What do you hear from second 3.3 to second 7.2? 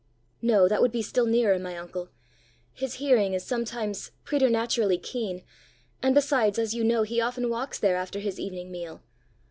is sometimes preternaturally keen; and besides, as you know,